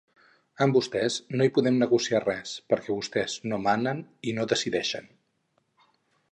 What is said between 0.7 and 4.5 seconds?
vostès, no hi podem negociar res, perquè vostès no manen i